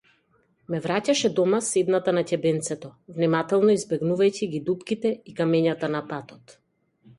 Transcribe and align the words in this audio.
Ме 0.73 0.77
враќаше 0.85 1.29
дома 1.39 1.59
седната 1.67 2.13
на 2.19 2.23
ќебенцето, 2.31 2.91
внимателно 3.19 3.75
избегнувајќи 3.81 4.51
ги 4.57 4.65
дупките 4.73 5.15
и 5.33 5.39
камењата 5.43 5.93
на 5.99 6.05
патот. 6.13 6.59